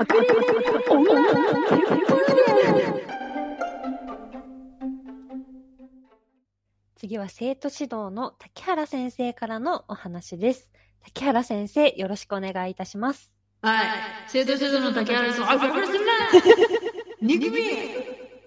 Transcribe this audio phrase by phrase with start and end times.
[0.00, 0.32] 隠れて
[0.88, 1.12] 女
[6.96, 10.70] 次は生徒指導の竹原先生からのお話です。
[11.04, 13.36] 竹原先生、よろしくお願いいたします。
[13.60, 13.86] はい。
[14.28, 15.42] 生徒指導の竹原です。
[15.42, 16.12] あ、これすんな
[17.20, 17.60] 憎み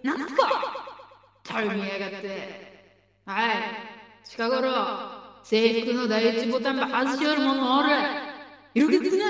[0.02, 0.50] なんすか？
[1.44, 2.28] たるみやがって。
[3.28, 3.56] はい。
[4.26, 4.72] 近頃、
[5.44, 7.90] 制服の第一ボタンば外しよる者もおる。
[8.74, 9.26] よくつな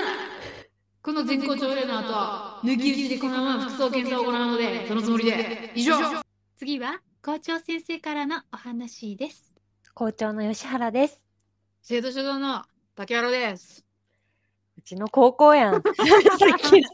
[1.04, 5.98] この全校朝礼の後、抜き打ちでこのまま服装検査を行うので、そのつもりで、以上
[6.56, 9.54] 次は校長先生からのお話です。
[9.94, 11.28] 校長の吉原です。
[11.82, 12.64] 生徒指導の
[12.96, 13.84] 竹原です。
[14.78, 15.74] うちの高校やん。
[15.84, 15.90] さ
[16.56, 16.90] っきの。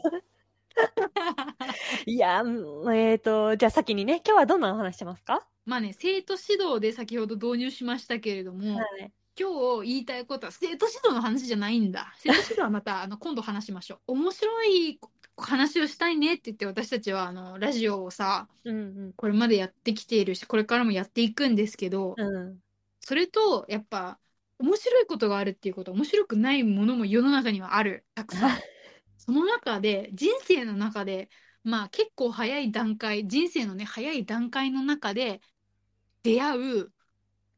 [2.04, 5.46] いや、うんえっ、と、じゃあ先にね、今日はどんなお話しますか？
[5.64, 9.12] まあね、生徒指導で先ほど導入しましたけれども、はい。
[9.40, 12.12] 今日言いたいことは生徒指導の話じゃないんだ。
[12.18, 14.12] 生徒指導はまたあの今度話しましょう。
[14.12, 15.00] 面白い
[15.38, 22.36] 話をしたいねって言って私たちはあのラジオをさ、うんこれまでやってきているし、これからもやっていくんですけど、うん。
[22.36, 22.58] うん。
[23.00, 24.18] それとやっぱ
[24.58, 28.04] 面白いことがあるっていうこと、面白くないものも世の中にはある。
[28.14, 28.58] たくさん。
[29.16, 31.30] その中で、人生の中で、
[31.64, 35.40] まあ結構早い段階、人生のね、早い段階の中で
[36.22, 36.92] 出会う、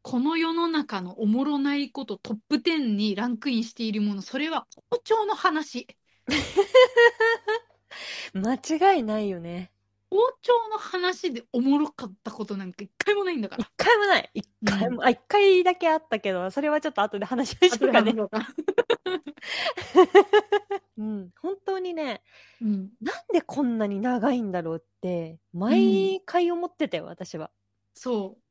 [0.02, 5.86] この世の中のおもろないことトップ10にランクインしているもの、それは校長の話。
[8.34, 9.70] 間違いないよね。
[10.10, 13.70] 校長の話でおもろかったことなんか一回もないんだから一。
[13.76, 14.30] 回もない。
[14.34, 18.12] 一回も、あ、一回だけあったけど、それはちょっと後で話しましょうかね。
[20.98, 21.30] うん。
[21.40, 22.22] 本当にね、
[22.60, 22.90] うん。
[23.00, 27.50] なんでこんなに長いんだろうって、毎回思ってたよ、私は。
[27.94, 28.41] そう。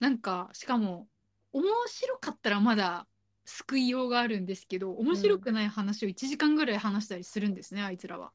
[0.00, 1.06] なんか、しかも、
[1.52, 3.06] 面白かったらまだ
[3.44, 8.32] 救いようがあるんですけど、面白くない話を1時間ぐらい話したりするんですね、あいつらは。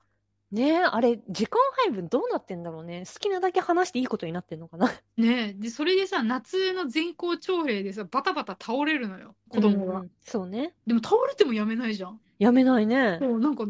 [0.52, 3.03] ねえ、あれ、時間配分どうなってんだろうね。
[3.11, 4.91] 好きなだけ話していいことになってんのかな。
[5.17, 5.53] ねえ。
[5.53, 9.94] で、それでさ、夏の全校朝礼でさ、バタバタ倒れるのよ、子供が。
[9.95, 10.75] うんうんそうね。
[10.85, 12.22] でも倒れてもやめないじゃん。
[12.38, 13.18] やめないね。
[13.19, 13.66] そう、なんか、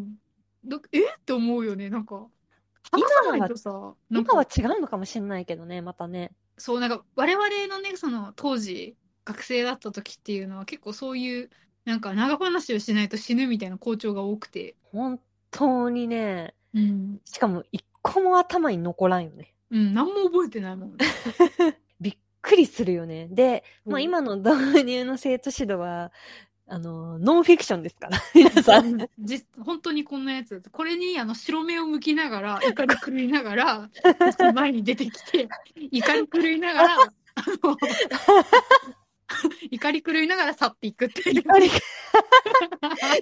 [0.65, 1.05] だえ？
[1.05, 2.27] って思うよね、なんか。
[2.91, 6.31] 話さないとさ、なんか今は違うのかもしれないけどね、またね。
[6.57, 8.95] そう、なんか我々のね、その当時、
[9.25, 11.49] 学生だった時っていうのは結構そういう、
[11.83, 14.75] なんか長話をしないと死ぬみたいな校長が多くて。
[14.91, 15.19] 本
[15.51, 17.21] 当にね、うん。
[17.25, 19.53] しかも一個も頭に残らんよね。
[19.71, 20.97] うん、何も覚えてないもんね。
[21.99, 23.27] びっくりするよね。
[23.29, 26.11] で、まあうん今の導入の生徒指導は、
[26.67, 28.97] あの、ノンフィクションですから、 皆さん。
[29.19, 30.61] じ本当にこんなやつ。
[30.71, 33.89] これにあの白目を向きながら、 怒り狂いながら、
[34.53, 35.47] 前に出てきて、
[35.91, 37.07] 怒り狂いながら、あ
[37.63, 37.77] の、
[39.69, 41.41] 怒り狂いながら去っていくっていう。
[41.41, 41.69] 怒り、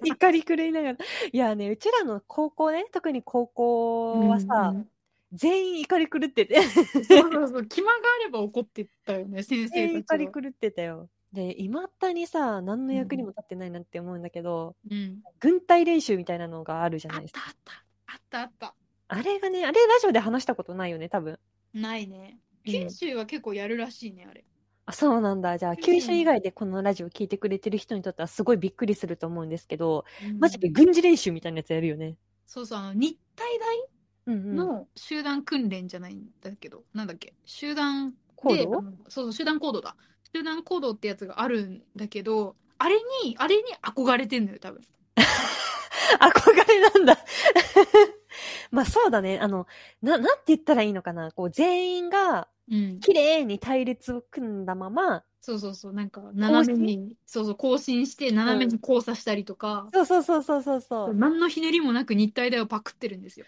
[0.05, 0.97] 怒り狂いながら。
[1.31, 4.89] いやね、うちらの高校ね、特に高校はさ、うん
[5.35, 6.61] 全員怒り狂ってて。
[6.61, 6.85] そう
[7.31, 10.29] そうそう、気間があれば怒ってたよね、先全員生たちは。
[10.29, 11.09] 怒り狂ってたよ。
[11.33, 15.21] で、いまだにさ、何の役にも立ってないなって思うんだけど、うん。
[15.39, 17.41] 軍隊練習みたいなのがあるじゃあっないですか。
[17.41, 17.73] たあった。
[18.05, 18.75] あったあった。
[19.07, 21.39] あれがね、あれラジオで話したことないよね、多分。
[21.73, 22.37] ないね。
[22.37, 24.45] うん九州は結構やるらしいね、あれ。
[24.85, 25.57] あ、そうなんだ。
[25.57, 30.05] じゃあ、うん九州以外でこのラジオ聞いてくれてる人にとってはすごいびっくりすると思うんですけど、
[30.39, 32.17] マジで軍事練習みたいなやつやるよね。
[32.45, 33.49] そうそう、あの、日体
[34.25, 34.55] うんうん。
[34.55, 39.97] 大の集団訓練じゃないんだけど、なんだっけ、集団で、コードあのそうそう、集団行動だ。
[40.35, 44.81] 集団行動ってやつがあるんだけど、あれに、あれに憧れてんのよ、多分。
[46.19, 47.17] 憧れなんだ。
[48.71, 49.39] まあそうだね。
[49.39, 49.67] あの、
[50.01, 51.31] な、なんて言ったらいいのかな。
[51.31, 52.99] こう、全員がうん。
[52.99, 61.13] 綺麗に隊列を組んだまま、そうそうそう、なんか、斜めに、そうそう、更新して、斜めに交差したりとか、そうそうそうそうそうそう。
[61.13, 63.45] 何のひねりもなく日体大をパクってるんですよ。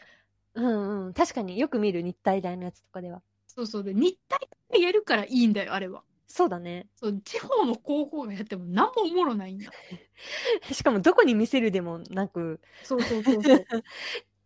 [0.55, 1.13] うんうん。
[1.13, 3.21] 確かによく見る日体大のやつとかでは。
[3.47, 6.03] そうそう、で、日体大がやるからいいんだよ、あれは。
[6.27, 6.87] そうだね。
[6.95, 9.71] そう、地方の高校がやっても何もおもろないんだ。
[10.71, 13.65] しかもどこに見せるでもなく、そうそうそうそう。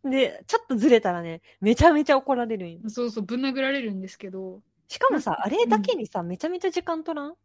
[0.10, 2.90] で、ちょっとずれたらね、めちゃめちゃ怒られるんよ。
[2.90, 7.36] そうそう、ぶん殴られるんですけど、しかもさ、あれだけにさ、めちゃめちゃ時間取らん？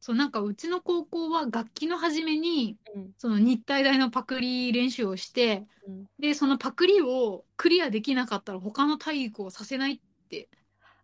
[0.00, 3.12] そう、なんかうちの高校は楽器の初めに、うん。
[3.18, 10.48] その日体大のパクリ練習をして、うんで、そのパクリをクリアできなかったら他の体育をさせないって。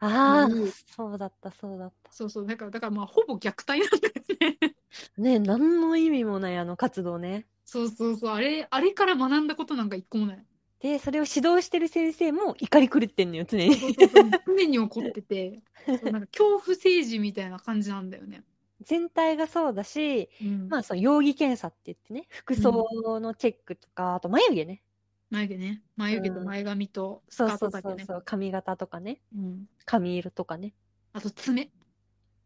[0.07, 2.13] ああうん、そうだった、そうだった。
[2.13, 4.77] そうそう、だから、だからまあ、ほぼ虐待なんだよね。
[5.17, 7.47] ね何の意味もないあの活動ね。
[7.65, 10.47] そうそうそう、あれ、あれから学んだことなんか一個もない。
[10.81, 13.75] で、それを指導してる先生も怒り狂ってんのよ、常に。
[13.75, 18.45] そうそうそう 常に怒ってて、そうなんか恐怖政治みたいな感じなんだよね。
[18.83, 22.87] 全体がそうだし、うんまあ、その容疑検査って言ってね、服装
[23.19, 24.83] のチェックとか、あと眉毛ね。
[25.35, 25.83] 眉毛ね。
[25.97, 28.05] 眉毛と前髪とスカーそうそうトだけね。
[28.07, 29.65] そうそう、髪型とかね、うん。
[29.85, 30.75] 髪色とかね。
[31.13, 31.71] あと爪。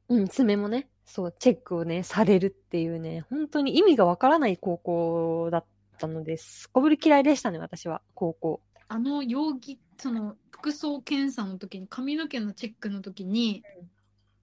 [0.08, 5.64] うん、爪もね、そう、チェックをね、されるっていうね、本当に意味がわからない高校だっ
[5.98, 6.60] たのです。
[6.60, 8.62] すこぶり嫌いでしたね、私は、高校。
[8.88, 13.90] あの容疑、その服装検査の時に、髪の毛のチェックの時にうん、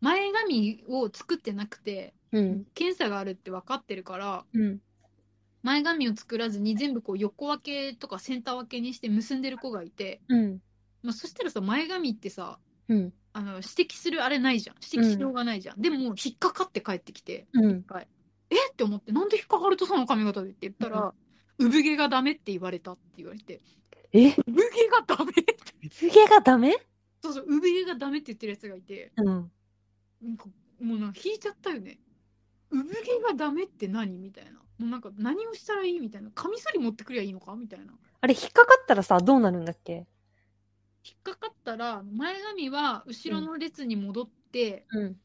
[0.01, 4.79] 前髪を作ってなくて、うん、検査があるって分かってるから、うん、
[5.65, 7.59] 前髪を作らずに全部こう横分
[7.91, 10.61] けとかセンター分けにして結んでる子がいて、うん、
[11.01, 14.75] まあ、そしたらさ、前髪ってさ、うん、あの指摘するあれないじゃん。
[14.93, 15.81] 指摘しようがないじゃん。
[15.81, 17.83] でも、引っかかって帰ってきて、うん。
[18.51, 18.69] え？
[18.71, 21.15] って思って、なんで引っかかるとその髪型でって言ったら、
[21.57, 23.59] 産毛がダメって言われたって言われて、
[24.13, 25.55] え産毛がダメって。
[25.89, 26.77] 産毛がダメ？
[27.23, 29.25] そうそう、産毛がダメって言ってるやつがいて、うん。
[29.25, 30.45] なんか
[30.79, 31.97] もうなんか引いちゃったよね。
[32.71, 32.93] 産毛
[33.27, 34.17] がダメって何？
[34.17, 34.51] みたいな。
[34.51, 35.99] もうなんか何をしたらいい？
[35.99, 36.29] みたいな。
[36.35, 37.55] カミソリ持ってくりゃいいのか？
[37.55, 37.93] みたいな。
[38.21, 40.07] あれ、引っかかったらさ、どうなるんだっけ？
[41.03, 45.15] 引っかかったら、前髪は後ろの列に戻って、うん、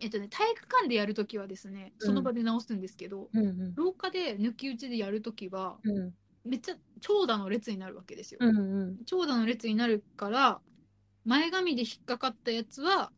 [0.00, 3.74] えっとね、体育館でやるときはですね、その場で直すんですけど、うん、うん。
[3.76, 6.12] 廊下で抜き打ちでやるときは、うん、
[6.44, 8.38] めっちゃ長蛇の列になるわけですよ。
[8.42, 8.96] うん、うん。
[9.06, 10.60] 長蛇の列になるから、
[11.24, 13.12] 前髪で引っかかったやつは、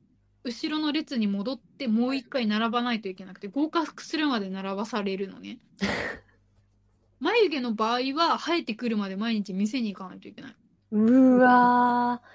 [0.46, 5.58] 後ろの列に戻ってもう一回並ばないといけなくて、合格するまで並ばされるのね。
[7.18, 10.54] 眉毛の場合は、生えてくるまで毎日店に行かないといけない。
[10.92, 12.26] うわー。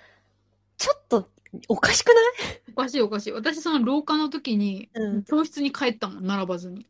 [0.77, 1.29] ちょっと、
[1.69, 2.61] おかしくない？
[2.75, 3.31] おかしいおかしい。
[3.31, 6.85] 私、その廊下の時に、うん教室に帰ったもん、並ばずに。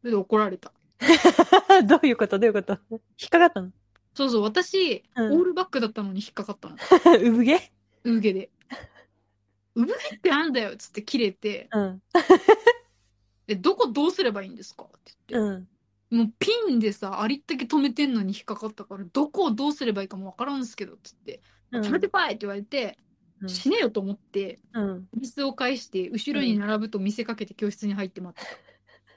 [0.00, 0.72] それで怒られた。
[1.84, 2.38] どういうこと？
[2.38, 2.78] どういうこと？
[2.90, 3.70] 引っかかったの？
[4.14, 6.76] そうそう、私、うんオールバックだったのに引っかかったの。
[7.04, 7.72] 産毛？
[8.04, 8.50] 産毛で。
[9.74, 12.02] 産毛ってなんだよっつって切れて、うん。
[13.48, 14.84] え、どこどうすればいいんですか？
[14.84, 15.68] って言って。
[16.12, 16.18] うん。
[16.18, 21.40] もうピンでさ、ありったけ止めてんのに引っかかったから、どこをどうすればいいかもわからんすけど、つって、
[21.70, 22.98] うん止めてこいって言われて、
[23.40, 25.08] うん死ねよと思って、うん。
[25.18, 28.48] 椅子を返して、後ろに並ぶと見せかけて教室に入って待って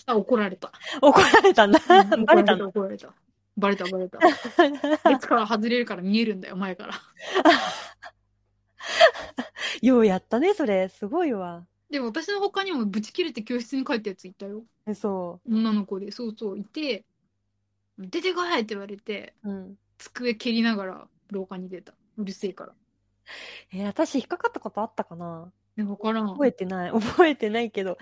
[0.05, 0.13] た。
[0.13, 0.71] あ、怒られた。
[1.01, 1.79] 怒られたんだ。
[2.13, 3.13] うん バレたの怒られた。
[3.57, 4.17] バレた、バレた。
[5.09, 6.93] 列から外れるから見えるんだよ、前から。
[9.81, 10.89] ようやったね、それ。
[10.89, 11.65] すごいわ。
[11.89, 14.63] でも私の他にもブチ切れて教室に帰ったやついたよ。
[14.95, 17.05] そ女の子で、そうそう、いて、
[17.97, 19.49] 出てこいって言われて、う。
[19.49, 19.79] うん。
[19.97, 21.93] 机蹴りながら廊下に出た。
[22.17, 22.73] うるせえから。
[23.71, 25.51] えー私引っかかったことあったかな？
[25.77, 26.27] ね、わからん。
[26.27, 26.91] 覚えてない。
[26.91, 27.97] 覚えてないけど、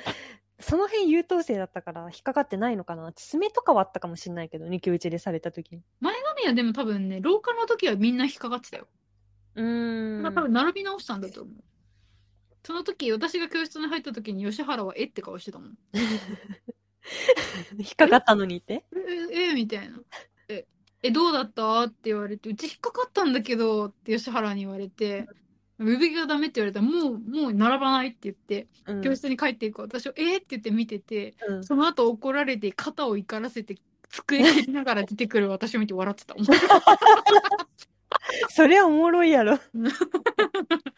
[0.59, 3.11] その辺優等生だったから引っかかってないのかな？
[3.13, 5.83] 爪とかはあったかもしれないけど、二級打ちでされた時に。
[5.99, 8.87] 前髪はでも多分ね、廊下の時はみんな引っかかってたよ。
[9.55, 10.21] うーん。
[10.23, 11.55] まあ多分並び直したんだと思う。
[12.65, 15.77] その時、私が教室に入った時に吉原はえって顔してたもん。
[17.77, 18.85] 引っかかったのにって？
[19.31, 19.99] え、え、みたいな。
[20.47, 20.65] え、
[21.01, 21.81] え、どうだった？
[21.83, 25.27] って言われて、うち引っかかったんだけどって吉原に言われて、
[25.77, 33.75] 産毛がダメって言われたら、もう、もう並ばないって言って、うん教室に帰っていく私を、えーって言って見てて、うんその後怒られて肩を怒らせて、
[34.09, 36.35] 机蹴りながら出てくる私を見て笑ってた。
[38.49, 39.59] それはおもろいやろ。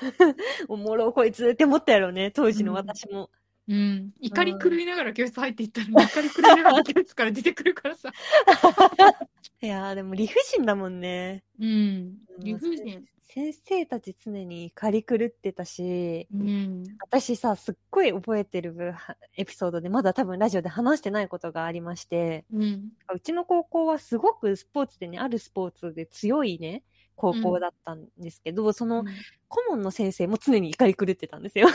[0.68, 3.22] おもろこいつって思ったやろね、当時の私も。
[3.22, 3.28] うん。
[3.68, 8.12] 怒り狂いながら教室入っていったら、 怒り狂いながら教室から出てくるからさ。
[9.60, 11.44] いやーでも理不尽だもんね。
[11.60, 12.18] うん。
[12.38, 13.04] 理不尽。
[13.30, 16.84] 先生たち常に怒り狂ってたし、うん。
[17.00, 22.88] 私さ、すっごい覚えてるはエピソードで、まだ多分ラジオで話してないことがありまして、うん。
[23.12, 26.82] うちの高校はすごくスポーツでね、あるスポーツで強いね、
[27.18, 29.04] 高校だったんですけど、その
[29.48, 31.66] 顧問の先生も常に怒り狂ってたんですよ。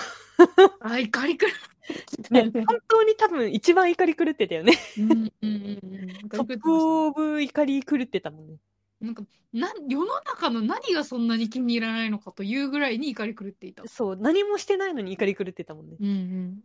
[0.80, 1.52] あ、怒り狂い。
[2.32, 4.74] ね、本当に多分一番怒り狂ってたよね。
[4.98, 5.80] うんうんうん
[6.24, 6.30] うん。
[6.30, 8.56] トップ怒り狂ってましオブ怒り狂ってたもんね。
[9.02, 13.84] たなんか、な、世の中の何がそんなに気に入らないのかというぐらいに怒り狂っていた。
[13.86, 15.98] そう、何もしてないのに怒り狂ってたもんね。
[16.00, 16.64] うんうん。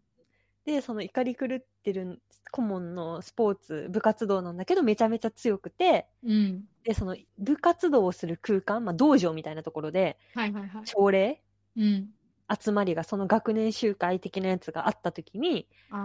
[0.69, 2.23] で、その怒り狂ってる
[2.53, 6.69] 顧問のスポーツ、部活動なんだけどめちゃめちゃ強くて、うん。
[6.85, 10.85] で、その部活動をする空間、まあ道場みたいなところで、はいはいはい。
[10.85, 11.43] 朝礼
[11.77, 12.19] うん。
[12.61, 15.97] 集まりが、その学年集会的なやつがあった時に、あ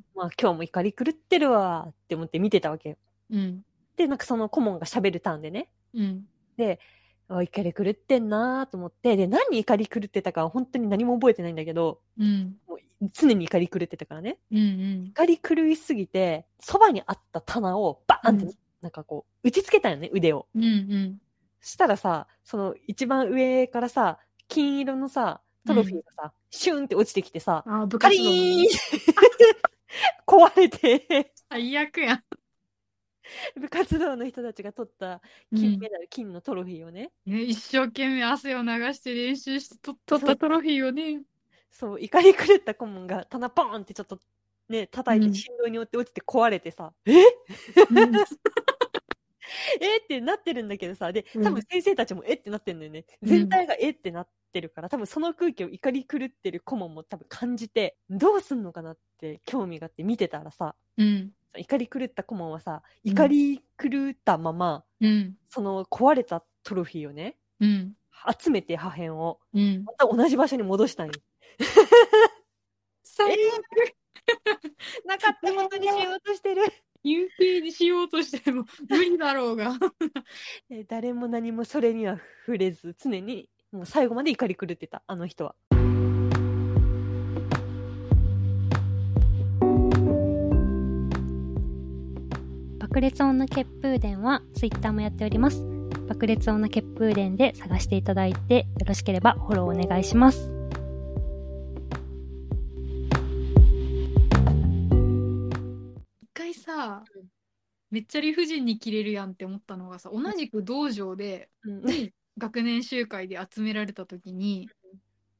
[0.00, 0.02] あ。
[0.14, 2.98] まあ今日も怒り狂ってるわーって思って見てたわけよ。
[3.30, 3.64] うん。
[3.96, 6.28] で、なんかその顧問が喋るターンでね、うん。
[7.30, 12.56] あ怒り狂ってんなーと思って、で、何に怒り狂ってたかは本当に何も覚えてないんだけど、うん。
[12.66, 12.78] もう
[13.12, 14.38] 常に怒り狂ってたからね。
[14.50, 15.04] うんうん。
[15.06, 20.46] 怒り狂いすぎて、そばにあった棚をバーンって、うんなんかこう、打ちつけたよね、腕を。
[20.54, 21.18] うんうん。
[21.60, 24.18] したらさ、その一番上からさ、
[24.48, 28.66] 金色のさ、トロフィーがさ、シュンって落ちてきてさ、あカリーン
[30.26, 32.24] 壊れて、最悪やん。
[33.56, 35.20] 部活動の人たちが取った
[35.54, 41.22] 金メダル、金のトロフィーをね、ね、一生懸命汗を流して練習してと取ったトロフィーをね。
[41.70, 44.18] そう、怒り狂った顧問が棚ポーンってちょっと
[44.68, 45.32] ね、叩いうん。
[45.32, 47.12] て振動によって落ちて壊れてさ、え
[47.90, 48.12] うん
[49.80, 53.04] えってなってるんだけどさ、で、うん多分先生たちもえってなってんだよね。
[53.22, 61.32] うん全体がえってなってるから、多分その空気を怒り狂ってる顧問も多分感じて、どうすんのかなって興味があって見てたらさ、うん。
[61.56, 65.36] 怒り狂った顧問はさ、うん怒り狂ったまま、うん。
[65.48, 67.94] その壊れたトロフィーをね、うん。
[68.42, 69.84] 集めて破片を、うん。
[69.84, 71.12] また同じ場所に戻したんよ。
[73.02, 73.36] 最
[75.04, 76.62] なかったことにしようとしてる。
[77.02, 79.72] 有形にしようとしても無理だろうが。
[80.70, 85.54] え誰も何もそれには触れず、常にもう最後まで怒り狂ってた、あの人は。
[92.78, 95.64] 爆裂女血風伝はツイッターもやっております。
[96.08, 100.59] 爆裂女血風伝で探していただいて、よろしければフォローお願いします。
[106.80, 107.24] さうん、
[107.90, 111.82] めっちゃ理不尽に切れるやんって思ったのがさ、同じく道場で、うん。
[111.82, 114.68] に学年集会で集められた時に、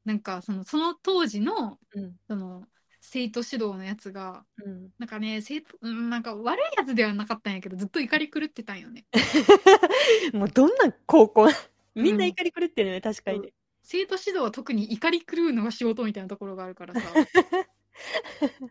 [0.04, 2.16] なんかそのその当時のうん。
[2.28, 2.64] その
[3.02, 4.90] 生徒指導のやつがうん。
[4.99, 9.06] なんかね生徒うんなんか悪いやつではなかったんやけどずっと怒り狂ってたんよね
[10.35, 11.49] もうどんな高校
[11.94, 13.52] みんな怒り狂ってるよね、確かにね。
[13.82, 17.00] 生徒指導は特に怒り狂うのが仕事みたいなところがあるからさ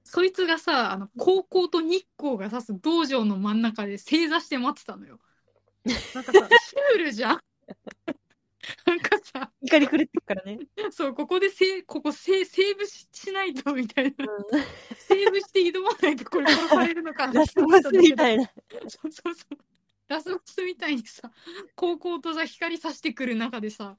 [0.04, 5.20] そいつがさあの高校と日光が指す道場の真ん中で正座して待ってたのよ
[6.14, 6.32] なんかさ
[6.70, 7.40] シュールじゃん
[8.86, 10.60] なんかさ怒り狂ってるからね。
[10.92, 14.48] そうここでせここセセーブししないとみたいなう
[14.98, 18.52] セーブして挑まないとこれ殺されるのか ラスボスみたいな。
[18.88, 19.58] そうそうそう。
[20.10, 21.32] ラスボスみたいにさ、
[21.76, 23.96] 高校とさ、光さしてくる中でさ、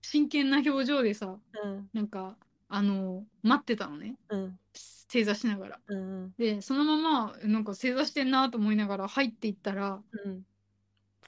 [0.00, 1.90] 真剣な表情でさ、うん。
[1.92, 2.38] なんか、
[2.70, 4.16] あの、待ってたのね。
[4.28, 4.58] うん。
[4.72, 5.80] 正座しながら。
[5.88, 6.34] うん。
[6.38, 10.42] で、そのまま、なんか正座してんなと思いながら入っていったら、うん。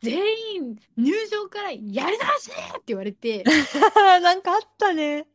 [0.01, 0.21] 全
[0.55, 1.79] 員入場からや
[2.11, 3.45] り直しって言われて、
[4.23, 5.29] なんかあったね。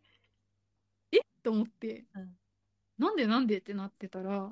[1.44, 2.38] と思って、うん
[2.98, 4.52] なんでなんでってなってたら、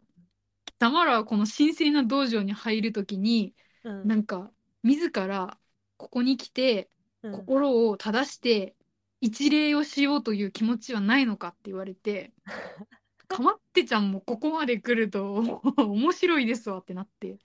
[0.78, 4.08] たまらはこの神聖な道場に入るときに、うん。
[4.08, 4.52] なんか、
[4.84, 5.58] 自ら
[5.98, 6.90] ここに来て、
[7.24, 8.76] うん心を正して
[9.25, 12.32] 一礼をしようという気持ちはないのかって言われて、
[13.27, 17.39] かまってちゃんもここまで来ると 面白いですわってなって、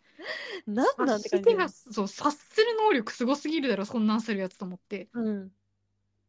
[0.66, 1.74] なんなて感じ。
[1.90, 5.08] そう、察する能力すごすぎるだろ、そんなんするやつと思って。
[5.14, 5.52] うん。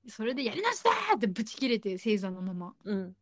[0.08, 2.76] それでやりなしだーってブチ切れて、正座のまま。
[2.86, 3.16] うん。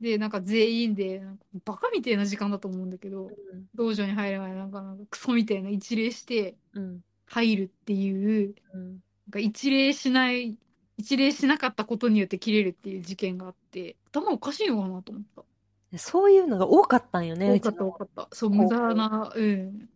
[0.00, 3.66] で、なんか全員で、なんかバカみたいな時間だと思うんだけど、うん。
[3.74, 7.04] 道場に入る前なんかなんかクソみたいな一礼してうん。
[7.26, 8.92] 入るっていう、うん。
[8.92, 9.00] なん
[9.32, 10.58] か一礼しない、
[10.98, 15.98] 一礼しなかったことによって切れるっていう事件があって、頭おかしいのかなと思った。
[15.98, 17.52] そういうのが多かったんよね。
[17.52, 18.28] 多かった多かった。
[18.32, 19.88] そう、無駄な、うん。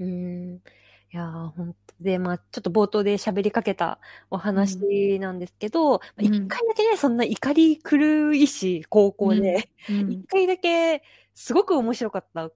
[0.00, 0.54] うーん。
[0.56, 1.78] いやー、ほんと。
[2.00, 3.98] で、まあ、ちょっと冒頭で喋りかけた
[4.30, 11.02] お話なんですけど、まあうん一回だけね、そんな怒り狂いし、高校で、うん 一回だけ、
[11.34, 12.50] すごく面白かった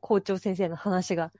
[0.00, 1.32] 校長先生の話が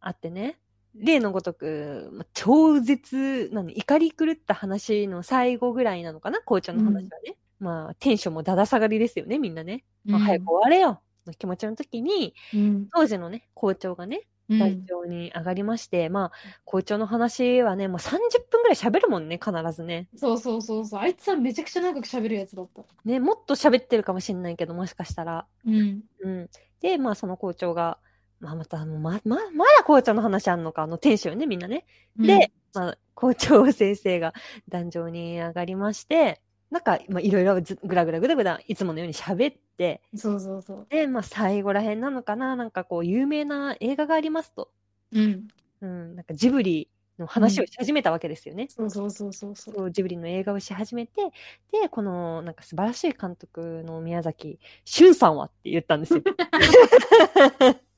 [0.00, 0.58] あってね。
[0.94, 6.40] 例のごとく、まあ超絶、何、怒り狂った話の最後ぐらいなのかな？
[6.42, 7.36] 校長の話はね。
[7.58, 9.84] まあ、テンションもだだ下がりですよね、みんなね。
[10.06, 12.88] まあ、早く終われよの気持ちの時に、うん。
[12.90, 14.58] 当時のね、校長がね、うん。
[14.58, 16.32] 会長に上がりまして、まあ、
[16.64, 18.18] 校長の話はね、もう30
[18.50, 20.08] 分ぐらい喋るもんね、必ずね。
[20.16, 21.00] そうそうそうそう。
[21.00, 22.82] あいつはめちゃくちゃ長く喋るやつだった。
[23.04, 25.46] ね、もっと喋ってるかもしれないけど、もしかしたら。
[25.66, 26.00] うん。
[26.20, 26.48] うん。
[26.80, 27.98] で、まあ、その校長が、
[28.40, 31.86] まあ、また、あの、ま、ま、まだ校長の話あんのか、あの、テンションね、みんなね。
[32.16, 34.32] で、まあ、校長先生が
[34.68, 40.86] 壇上に上がりまして、なんか、まあ、いろいろずぐらぐらぐだぐだ、いつものように喋って、うん、そうそうそう。
[40.88, 44.70] で、まあ、最後らへんなのかな、なんかこう、有名な映画がありますと。
[45.12, 45.48] うん。
[45.82, 48.68] うん、なんかジブリの話をし始めたわけですよね。
[48.68, 49.74] そうそうそうそうそう。
[49.74, 51.22] そうジブリの映画をし始めて、
[51.72, 56.22] で、この、なんか素晴らしい監督の宮崎俊さんはって言ったんですよ。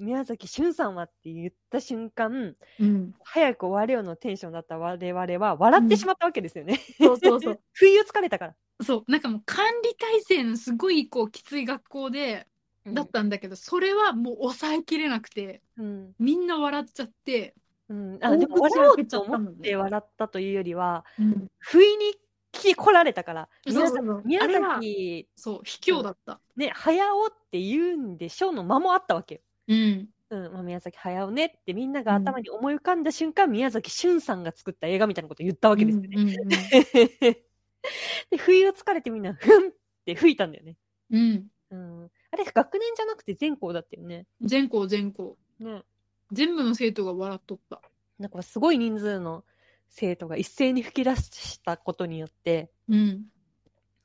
[0.00, 3.14] 宮崎俊さんはって言った瞬間、うん。
[3.22, 6.80] 早く終われよのテンションだった我々は笑ってしまったわけですよね。
[6.98, 7.60] そうそうそう。
[7.72, 8.54] 不意をつかれたから。
[8.82, 9.10] そう。
[9.10, 12.46] なんかもう管理体制のすごいこうきつい学校で、
[12.86, 16.14] だったんだけど、それはもう抑えきれなくて、うん。
[16.18, 17.54] みんな笑っちゃって、
[17.88, 18.18] うん。
[18.20, 21.48] あ、でも笑おうと思って笑ったというよりは、うん。
[21.58, 22.14] 不意に
[22.52, 24.22] 来られたから、宮崎そうそうそう。
[24.24, 26.40] 宮崎そう、卑怯だった。
[26.56, 29.40] ね、早尾って言うんでしょうの間もあったわけよ。
[29.68, 30.08] うん。
[30.30, 36.08] うん、まあ、宮崎駿ねってみんなが頭に思い浮かんだ瞬間、宮崎俊さんが作った映画みたいなことを言ったわけですよね。
[36.16, 37.36] うんうん
[38.30, 39.72] で、不意をつかれてみんな、ふんっ
[40.04, 40.76] て吹いたんだよね。
[41.10, 41.46] うん。
[41.70, 42.10] うん。
[42.30, 44.26] あれ、学年じゃなくて全校だったよね。
[44.40, 45.36] 全校全校。
[45.58, 45.82] ね。
[46.30, 47.82] 全部の生徒が笑っとった。
[48.18, 49.44] なんかすごい人数の
[49.88, 53.26] 生徒が一斉に吹き出したことによって、うん。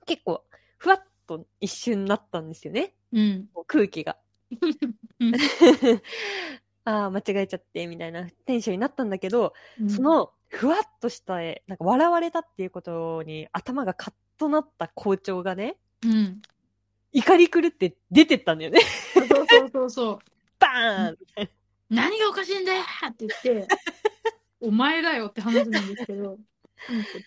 [0.05, 0.43] 結構、
[0.77, 2.95] ふわっと一瞬なったんですよね。
[3.13, 3.49] うん。
[3.67, 4.17] 空気が。
[5.19, 5.33] う ん
[6.85, 15.75] ああ、間違えちゃって、みたいなテンションになったんだけど、うんそ、の、ふわっとした、なんか笑われたっていうことに頭がカッとなった校長がね、
[16.05, 16.41] うん。
[17.11, 18.79] 怒り狂って出てったんだよね。
[19.13, 20.19] そうそうそうそう。
[20.59, 21.51] バーンみたい
[21.89, 23.67] 何がおかしいんだよって言って、
[24.61, 26.45] お前だよって話なんですけど、うん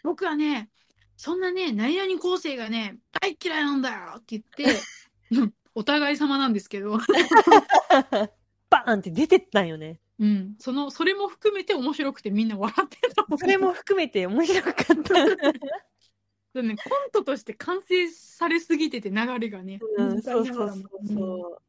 [0.05, 0.71] 僕はね、
[1.17, 4.81] そんなね、何々構成がね、大嫌いなんだよって言って、
[5.33, 7.05] うんお互い様なんですけど、な。
[8.69, 9.99] バーンって出てったんよね。
[10.19, 14.93] うん、その、それも含めて面白くてみんな笑ってたそれも含めて面白かった。
[16.53, 21.63] でね、コントとして完成されすぎてて流れがね、うん、そうそうそうそう。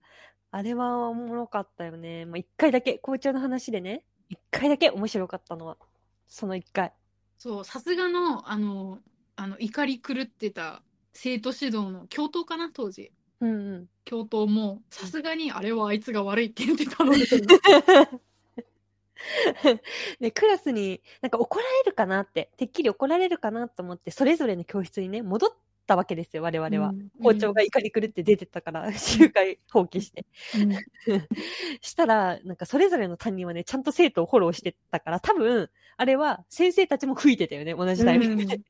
[0.51, 2.25] あれはおもろかったよね。
[2.25, 5.77] まあ、一回だけ、校長の話でね、一回だけ面白かったのは、
[6.27, 6.91] その一回。
[7.37, 8.99] そう、さすがの、あの、
[9.37, 13.13] あの、怒り狂ってた生徒指導の教頭かな、当時。
[13.41, 13.89] うんうん。
[14.05, 17.25] 教頭も、さすがに、あれはあいつが悪いって言ってたので、
[20.19, 25.49] で、クラスに、なんか怒られるかなって、てっきり怒られるかなと思って、それぞれの教室にね、戻っ
[25.87, 26.89] たわけですよ、我々は。
[26.89, 30.25] うん校長が怒り狂って出てったから、集会放棄して。
[30.55, 30.71] うん
[31.81, 38.61] したら、なんかそれぞれの担任はね、ちゃんと生徒をフォローしてたから、多分、あれは先生たちも吹いてたよね、同じタイミングで。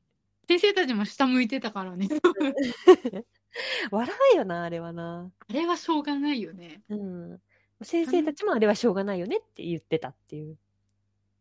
[0.48, 2.08] 先生たちも下向いてたからね。
[3.90, 5.30] 笑うよな、あれはな。
[5.48, 6.82] あれはしょうがないよね。
[6.88, 7.40] うん。
[7.82, 10.56] 先生たちもあれはしょうがないよねって言ってたっていう。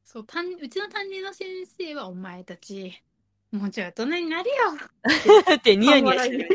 [0.03, 3.01] そう、担うちの担任の先生は、お前たち、
[3.51, 4.55] もうちょい大人になるよ。
[5.45, 6.49] だ ってニヤニヤして。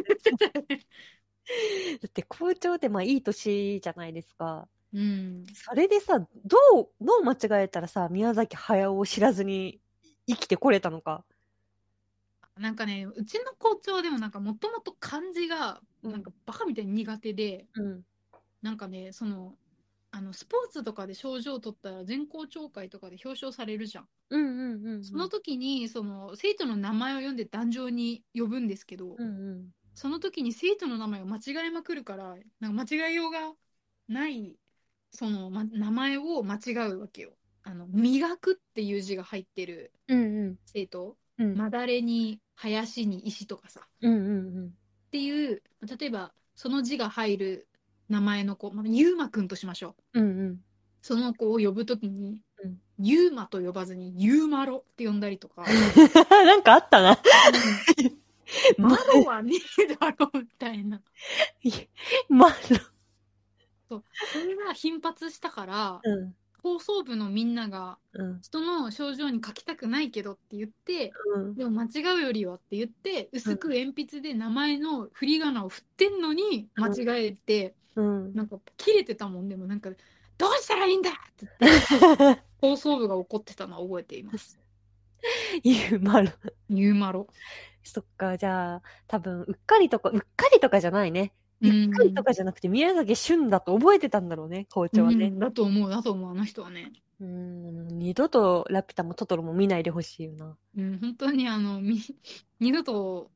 [2.00, 4.68] だって校長ってまあいい年じゃないですか。
[4.92, 5.46] うん。
[5.54, 6.26] それでさ、ど
[6.80, 9.80] う、どう間違えたらさ、宮崎駿を知らずに
[10.26, 11.24] 生きてこれたのか。
[12.58, 18.02] なんかね、うちの校長でもなんかもともと漢字が、うんなんかバカみたいに苦手で、うん。
[18.62, 19.54] なんかね、その、
[20.10, 24.08] あの、スポーツとかで賞状を取ったら全校長会とかで表彰されるじゃん。
[24.30, 25.04] うんうんうん。
[25.04, 29.68] その時に、その、生徒の名前を読んで壇上に呼ぶんですけど、うんうん。
[29.94, 33.52] その時に生徒の名前を間違えまくるから、なんか間違えようが
[34.08, 34.56] ない、
[35.10, 37.32] その、ま、名前を間違うわけよ。
[37.62, 40.58] あの、磨くっていう字が入ってるうんうん。
[40.66, 41.56] 生徒、うん。
[41.56, 44.30] まだれに林に石とかさ、うんうんう
[44.62, 44.66] ん。
[44.66, 44.70] っ
[45.10, 45.62] ていう、
[45.98, 47.68] 例えば、その字が入る
[48.08, 50.20] 名前の子、まあ、ゆうまくんとしましょう。
[50.20, 50.60] うんうん。
[51.02, 55.64] その子を呼ぶときにうん、ゆうまと呼ばずに、ゆうまろって呼んだりとか、
[56.30, 57.18] なんかあったな。
[58.78, 61.02] まろはねえだろみたいな。
[62.28, 62.48] ま
[63.88, 64.04] そう。
[64.32, 66.34] それが頻発したから、うん。
[66.66, 68.40] 放送部のみんなが、うん。
[68.40, 71.54] 人の症状に書きたくないけどって言って、うん。
[71.54, 78.34] でも間違うよりはって言って、薄く鉛筆で名前の振り仮名を振ってんのに間違えて、うん。
[78.34, 79.90] なんか切れてたもんでもなんか、
[80.38, 84.58] どうしたらいいんだって言って、 放送部が怒ってたのは覚えています。
[85.62, 86.30] ゆうまろ。
[86.68, 87.28] ゆうまろ。
[87.84, 91.32] そっか、じゃあ、多分、うっかりとか、うっかりとかじゃないね。
[91.62, 95.26] うっかりとかじゃなくて、宮崎俊だと覚えてたんだろうね、校長はね。
[95.26, 96.92] うんだと思う、だと思う、あの人はね。
[97.20, 100.56] うん、二度とラピュタもトトロも見ないでほしいよな。
[100.76, 101.98] うん、本当にあの、み、
[102.60, 103.30] 二度と、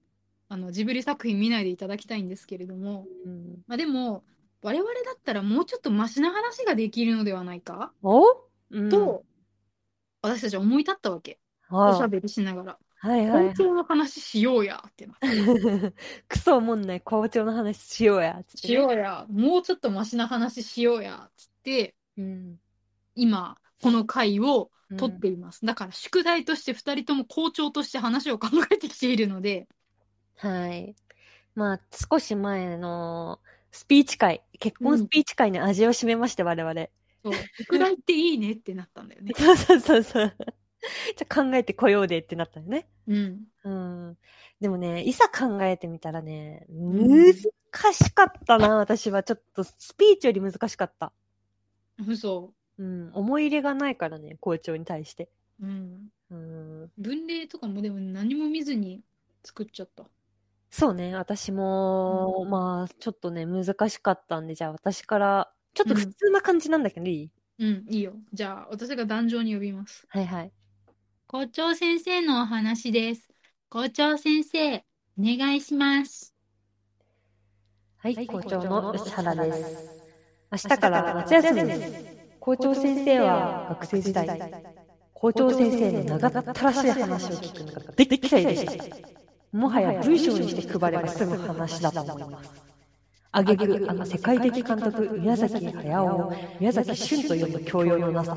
[0.49, 4.25] あの、ジブリ作品見ないでいただきたいんですけれども、うん、まあでも、
[4.63, 8.23] 我々だったらもうちょっとマシな話ができるのではないか、お？
[8.71, 9.25] うん、と、
[10.21, 11.39] 私たちは思い立ったわけ。
[11.71, 12.79] ああおしゃべりしながら。
[13.03, 15.27] はいはい校長の話しようやってなって。
[15.27, 15.55] はい。
[16.29, 19.27] クソおもんない校長の話しようや、つって、しようや。
[19.31, 21.31] もうちょっとマシな話しようや。
[21.37, 22.61] つって、うん。
[23.15, 25.65] 今、この回をうん取っています。
[25.65, 29.69] だから宿題として二人とも校長として話を考えてきているので、
[30.37, 30.97] はい。
[31.55, 33.41] まあ、少し前の
[33.73, 36.89] スピーチ会、結婚スピーチ会に味を占めまして、我々。
[37.25, 39.33] そう、宿題っていいねってなったんだよね。
[39.37, 40.37] そうそうそうそう。
[41.17, 42.89] じゃあ考えてこようでってなったよね。
[43.07, 43.45] うん。
[43.65, 44.19] うん。
[44.61, 49.23] でもね、いざ考えてみたらね、ん難しかったな、私は。
[49.23, 51.13] ちょっとスピーチより難しかった。
[52.07, 52.55] 嘘。
[52.79, 53.11] うん。
[53.15, 55.29] 思い入れがないからね、校長に対して。
[55.61, 56.09] うん。
[56.31, 56.93] うん。
[56.99, 59.03] 文例とかもでも何も見ずに
[59.45, 60.11] 作っちゃった。
[60.71, 67.31] そうね、私も、うんまあ、ちょっとね、難しかったんで、じゃあ私からちょっと普通な感じなんだけど、いい？
[67.59, 68.15] うん、いいよ。
[68.33, 70.07] じゃあ、私が壇上に呼びます。
[70.09, 70.53] はいはい。
[71.33, 73.29] 校長先生のお話です。
[73.69, 74.83] 校長先生、お
[75.21, 76.35] 願いします。
[77.99, 79.91] はい、校長の吉原です。
[80.51, 82.05] 明日から夏休みです。
[82.41, 84.27] 校長先生は学生時代、
[85.15, 88.85] 校長先生の長ったらしい話を聞くのができ嫌いでした。
[89.57, 92.51] もはや文章にして配れば済む話だと思います。
[93.31, 98.37] あげく、あの世界的監督、宮崎駿を宮崎俊と呼ぶ教養のなさ。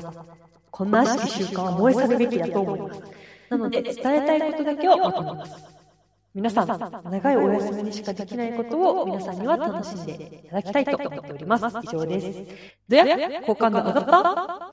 [0.74, 3.02] こんな悪しき習慣は燃え去るべきだと思います。
[3.48, 5.64] なので、伝えたいことだけをまとめます。
[6.34, 11.64] 皆さん、長いお休みにしかできないことを皆さんには楽しんでいただきたいと思っております。
[11.80, 12.44] 以上です。
[12.88, 14.70] どや好感度上がったは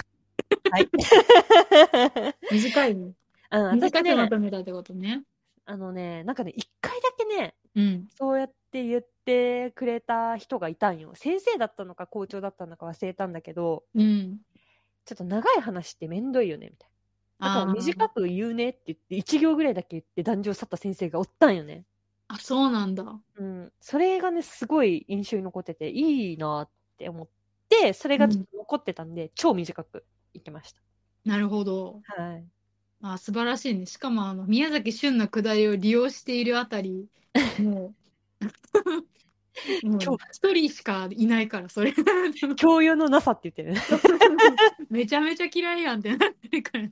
[0.80, 0.90] い。
[2.52, 3.12] 短いね。
[3.52, 5.22] うん、私短くまね、とめたってことね。
[5.66, 8.08] あのね、なんかね、一回だけね、うん。
[8.16, 11.12] そうやって言ってくれた人がいたんよ。
[11.14, 14.40] 先生だったのか校長だったのか忘れたんだけど、うん。
[15.12, 16.89] ちょっと長い話ってめんどいよね、みたい
[17.39, 17.47] な。
[17.47, 21.86] だから短く言うねって言って、一行ぐらいだけ言って壇上去った先生がおったんよね。
[22.28, 23.19] あ、そうなんだ。
[23.36, 23.71] うん。
[23.82, 27.28] それがね、すごい印象に残ってて、いいなって思っ
[27.67, 30.74] て、それがちょっと残ってたんで、超短く言ってまし
[31.26, 32.02] なるほど。
[32.15, 32.21] た。
[32.24, 32.45] はい。
[33.02, 33.86] あ、素晴らしいね。
[33.86, 37.08] しかも、あの、宮崎駿のくだりを利用しているあたり、
[37.60, 37.95] もう、
[39.82, 41.93] 今一人しかいないから、それ。
[42.56, 43.82] 教養のなさって言ってるね。
[44.89, 46.91] めちゃめちゃ嫌いやんってなってるからね。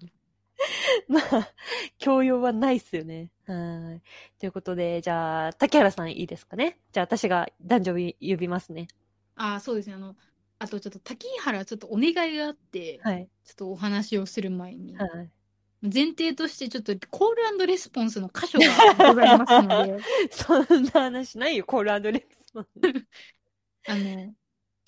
[1.08, 1.50] まあ、
[1.98, 3.30] 教養はないっすよね。
[3.46, 4.40] はい。
[4.40, 6.80] ということで、じゃあ、竹原さんいいですかね？
[6.92, 8.88] じゃあ、私が男女呼びますね。
[9.36, 9.94] あ、そうですね。
[9.96, 10.16] あの、
[10.60, 13.30] あとちょっと滝原、ちょっとお願いがあって、はい。
[13.46, 15.32] ちょっとお話をする前に、はい。
[15.82, 22.39] 前提としてちょっとコールレスポンスの箇所がございますので、 そんな話ないよ、コールレスポンス。
[22.56, 24.34] あの、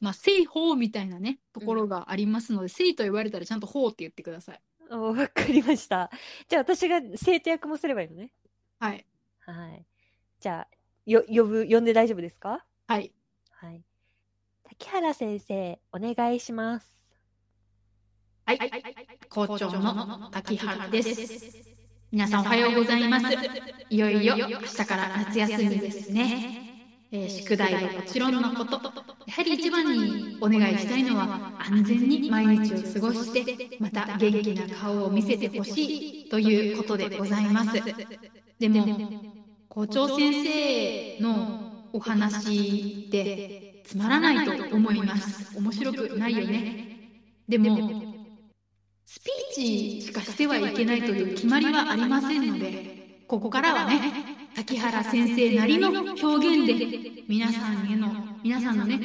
[0.02, 4.62] まあ、聖法みたいなね、ところがありますので、聖と言われたらちゃんと法って言ってください。
[4.90, 6.10] おわかりました。
[6.50, 8.34] じゃあ、私が生徒役もすればいいのね。
[8.80, 9.06] はい。
[9.40, 9.86] はい。
[10.40, 10.68] じゃあ、
[11.06, 12.66] よ、呼ぶ、呼んで大丈夫ですか？
[12.88, 13.14] はい。
[13.52, 13.82] はい。
[14.64, 16.90] 竹原先生、お願いします。
[18.46, 18.60] はい。
[19.30, 21.72] 校長の滝原です。
[22.12, 23.26] 皆さんおはようございます。
[23.90, 26.71] いよいよ明日から夏休みですね。
[27.12, 28.82] えー宿題はもちろんのこと、
[29.26, 33.48] やはり一番にお願いしたいのは安全に毎日を過ごして、
[33.80, 37.84] また元気な顔を見せてほしいということでございます。
[38.60, 38.94] でも、
[39.70, 41.54] 校長先生の
[41.94, 43.34] お話で
[43.84, 45.50] つまらないと思います。
[45.54, 46.68] 面白くないよね。
[47.48, 47.84] でも、
[49.06, 52.82] スピーチしかしてはいけないという決まりはありませんので、
[53.28, 54.06] ここからはね、
[54.56, 58.10] 滝原先生なりの表現で、皆さんへの、
[58.44, 59.00] 皆さんのね、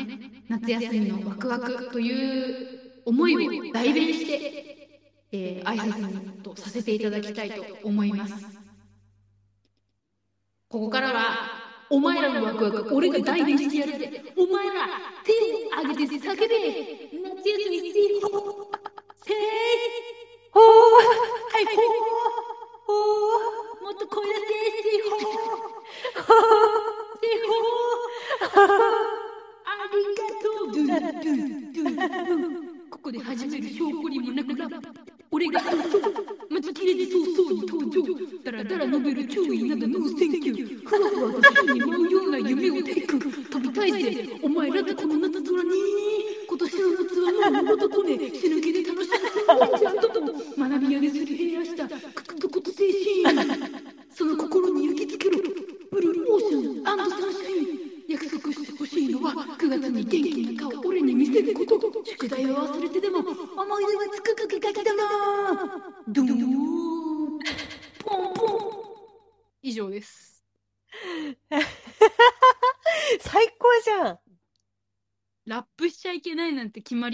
[0.48, 4.88] 夏休みのワクワクという思いを代弁して、
[5.32, 8.34] えー、挨拶とさせていただきたいと思います。
[10.68, 14.24] ここからは、お前らのワクワク、俺が代弁してやるぜ。
[14.36, 14.88] お前ら、
[15.24, 16.56] 手を挙げて叫べ。
[17.36, 18.70] 夏休みせいほ
[19.24, 19.36] せい
[20.50, 22.15] ほーはいほ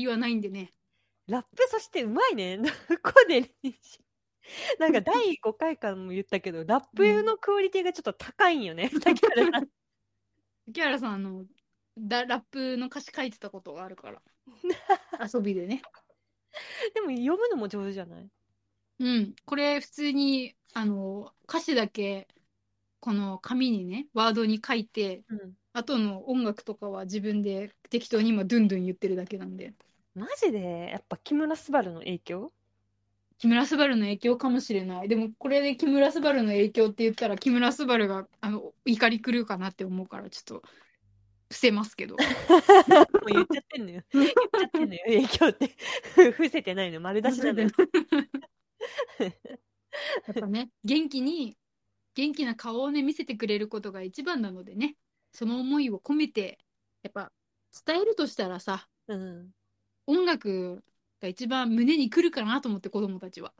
[0.02, 0.70] りはないんでね。
[1.26, 2.58] ラップそしてうまいね。
[2.58, 2.64] ど
[3.02, 3.98] こで練習
[4.78, 8.90] なんか第5回からも言ったけど、 ラップのクオリティがちょっと高いんよね。
[8.90, 9.68] 竹原さん。
[10.72, 11.46] 木原さんあの
[11.98, 14.22] だラップの歌詞書いてたことがあるから。
[15.32, 15.82] 遊びでね。
[16.94, 18.30] でも読むのも上手じゃない？
[18.98, 22.28] うん、これ普通にあの歌詞だけ
[23.00, 25.56] この紙にねワードに書いてうん。
[25.74, 29.74] 後の音楽とかは自分で適当に今ドゥンドゥン言ってるだけなんで
[30.14, 30.90] マジで？
[30.92, 32.52] やっぱ木村昴の影響？
[33.38, 40.62] 木村昴の影響かもしれないでもこれで木村昴の影響って言ったら木村昴があの怒り狂うかなって思うからちょっと
[41.52, 42.16] 伏せますけど。
[42.16, 42.20] も
[43.26, 44.02] う言っちゃってんのよ。
[44.12, 45.00] 言っちゃってんのよ。
[45.04, 45.76] 影響って。
[46.32, 47.00] 伏せてないの。
[47.00, 47.68] 丸出しなのよ。
[49.18, 51.58] やっぱね、元気に、
[52.14, 54.96] 元気な顔をね、見せてくれることが一番なのでね、
[55.32, 56.58] その思いを込めて、
[57.02, 57.30] やっぱ
[57.86, 59.50] 伝えるとしたらさ、うん。
[60.06, 60.82] 音楽
[61.20, 63.52] が一番胸に来るかなと思って子供たちは。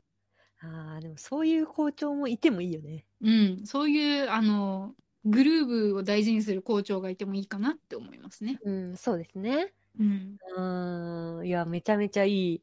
[0.61, 3.05] ああ、でもそういう校長もいてもいいよね。
[3.21, 8.59] うん、そういう、あの、グルーブを大事にする校長がいてもいいかなって思いますね。
[8.63, 9.73] うん、そうですね。
[9.99, 10.37] うん。
[10.57, 11.47] うーん。
[11.47, 12.61] いや、めちゃめちゃいい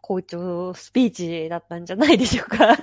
[0.00, 2.76] 校長スピーチだったんじゃないでしょうか。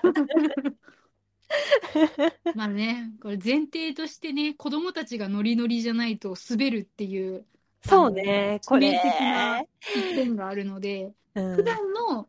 [2.55, 7.45] まあね、これ前提としてね、子供たちがノリノリじゃないと滑るっていう
[7.87, 8.99] そうね、これ致命。
[8.99, 9.61] 的な
[9.95, 12.27] 一点があるので、うん普段の、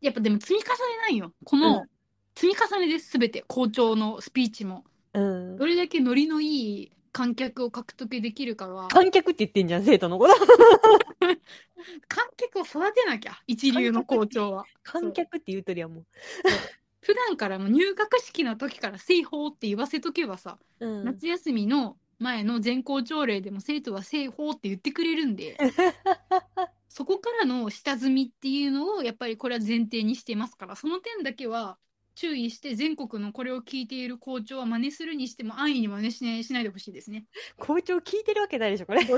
[0.00, 0.68] やっぱでも積み重ね
[1.02, 1.32] ないよ。
[1.44, 1.88] こうのん
[2.34, 3.42] 積み重ねです、すべて。
[3.48, 4.84] 校長のスピーチも。
[5.14, 10.34] うんどれだけノリのいい観客を獲得できるかは、観客って言ってんじゃん、生徒のこと。
[12.08, 14.64] 観客を育てなきゃ、一流の校長は。
[14.82, 16.04] 観客って言うとりゃも
[17.00, 20.86] 普段からもう入学式の時から正法って言わせとけばさ、う。
[20.86, 21.04] うん。
[21.04, 25.56] 夏休みの前の全校朝礼でも生徒は正法って言ってくれるんで、
[26.88, 31.78] そこからの下積みっていうのをやっぱりこれは前提にしてますから、その点だけは
[32.14, 37.24] 注意して全国のこれを聞いている校長は真似するにしても安易に真似しないしないでほしいですね。
[37.56, 39.00] 校長聞いてるわけないでしょ、これ。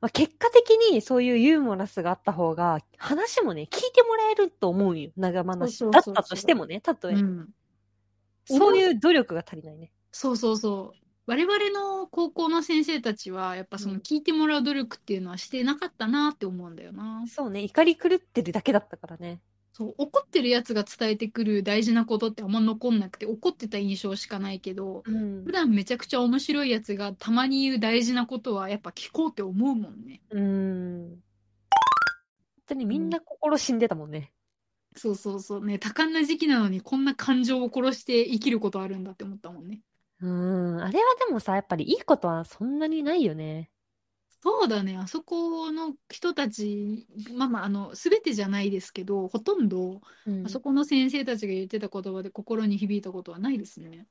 [0.00, 5.10] まあ、結果的にそういうユーモラスがあった方が、話もね、聞いてもらえると思うよ。
[5.14, 5.90] 長話。
[5.90, 7.14] だったとしてもね、たとえ。
[7.14, 7.52] うん、
[8.46, 9.92] そういう努力が足りないね。
[10.10, 10.99] そうそうそう。
[11.30, 17.24] 我々の高校の先生たちはやっぱその聞いてもらう努力っていうのはしてなかったなって思うんだよな。
[17.28, 19.40] そうね、怒り狂ってるだけだったからね。
[19.72, 25.52] そう怒ってるやつが伝えてくる大事なことってあんま残んなくて怒ってた印象しかないけどうん普。
[25.52, 30.22] 段めちゃくちゃ面白いやつがたまに言う大事なことはやっぱ聞こうって思うもんね。
[30.30, 31.10] うん。
[31.10, 31.18] 本
[32.66, 34.32] 当にみんな心死んでたもんね。
[34.96, 39.82] そうそうそうね多感な時期なのにこんな感情を殺して生きることあるんだって思ったもんね。
[40.20, 40.82] うん。
[40.82, 43.70] あれはでもさ、やっぱりいいことはそんなにないよね。
[44.42, 54.06] そうだねあそこの人たちまあまああの全てじゃないですけどほとんどうんあそこの先生たちが言ってた言葉で心に響いたことはないですね。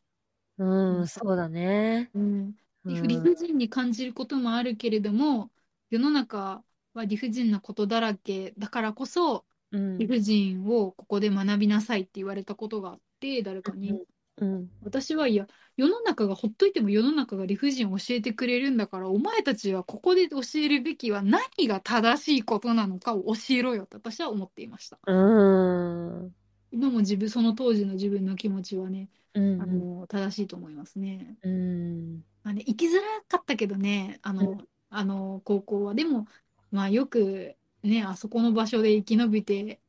[0.57, 2.11] うん、そうだね。
[2.13, 5.51] うんうん理不尽に感じることもあるけれども
[5.89, 13.99] 世の中は理不尽なことだらけだからこそうん理不尽をここで学びなさいって言われたことがあって誰かに
[14.39, 14.69] うん。
[14.83, 15.47] 私はいや
[15.77, 26.31] 世の中がほっといても世の中が理不尽を教えてくれるんだからお前たちはここで教えるべきは何が正しいことなのかを教えろよって私は思っていましたうん。
[26.71, 31.35] 今も自分その当時の自分の気持ちはねうんあの正しいと思いますね。
[31.43, 32.23] うん。
[32.43, 35.93] まあね、生きづらかったけどね、あの、うんあの高校は。
[35.93, 36.25] でも、
[36.71, 39.79] まあよくね、あそこの場所で生き延びて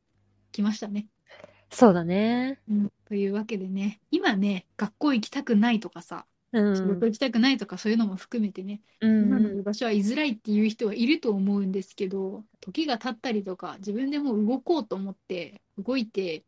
[0.51, 1.07] きましたね。
[1.71, 2.59] そうだね。
[2.69, 6.75] うん、というわけでね、今ね、学校行きたくないとかさ、うん。
[6.75, 16.43] 仕事行きたくないとかそういうのも含めてね、うん今の居場所は居づらいっていう人はいると思うんですけど、時が経ったりとか、自分でもう動こうと思って動いて、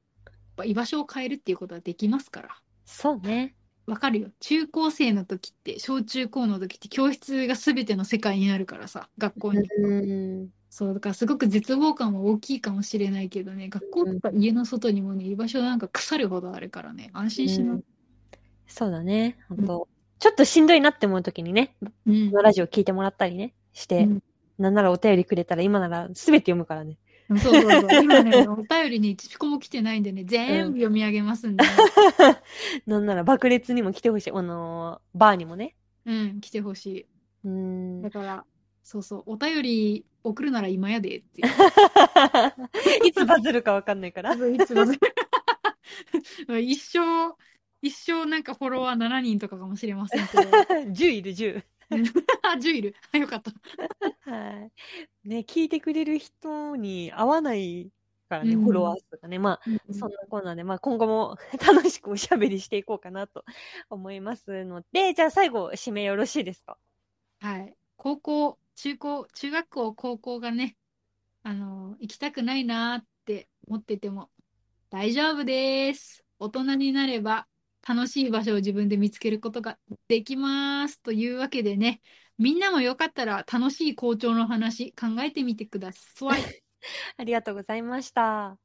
[0.65, 2.49] 居場所を変えるっていうことはできますから。
[2.85, 3.55] そうね。
[3.85, 4.29] わかるよ。
[4.39, 10.62] 中高生の時って、小中高の時って教室が全ての世界になるからさ、学校に行くと。
[10.81, 10.87] うん。
[10.87, 17.73] そう、だからすごく絶望感は大きいかもしれないけどね、学校とか家の外にもね、居場所なんか腐るほどあるからね、安心しな。
[17.73, 17.83] うん
[18.65, 19.37] そうだね。
[19.49, 19.87] 本当
[20.19, 21.75] ちょっとしんどいなって思うときにね、
[22.07, 24.23] うんこのラジオ聞いてもらったりね、して、うん
[24.57, 26.97] なんならお便りくれたら今ならすべて読むからね。
[27.29, 28.03] そうそうそう。
[28.03, 31.63] 今ね、お便りに一個も来てないんでね、 全部読み上げますんで、
[32.85, 34.31] なんなら爆裂にも来てほしい。
[34.31, 35.75] あのーバーにもね。
[36.05, 37.05] うん、来てほしい。
[37.45, 38.01] うん。
[38.01, 38.45] だから、
[38.83, 41.47] そうそう、お便り送るなら今やでっていう。
[43.07, 44.33] いつバズるかわかんないから。
[44.33, 44.85] いつも
[46.59, 46.99] 一生、
[47.81, 50.41] 一生なんかフォロワー7人とかかもしれませんけど。
[50.91, 51.63] 10いる10。
[52.41, 52.95] あ、10いる。
[53.11, 53.51] あ、よかった。
[54.31, 54.69] は
[55.25, 55.27] い。
[55.27, 57.91] ね、聞いてくれる人に合わない
[58.29, 59.39] からね、うんフォロワー数がね。
[59.39, 63.43] まあ、そんなこんなで、まあ今後も楽しくおしゃべりしていこうかなと
[63.89, 66.77] 思いますので、じゃあ最後、締めよろしいですか？
[67.41, 67.75] はい。
[67.97, 70.75] 高校、中高、中学校、高校がね、
[71.43, 74.29] あの、行きたくないなーって思ってても
[74.89, 76.23] 大丈夫です。
[76.39, 77.47] 大人になれば
[77.87, 81.01] 楽しい場所を自分で見つけることができます。
[81.01, 82.01] というわけでね、
[82.37, 86.41] みんなもよかったら楽しい校長の話考えてみてください。
[87.17, 88.57] ありがとうございました。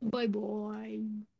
[0.00, 0.40] バイバ
[0.86, 1.33] イ。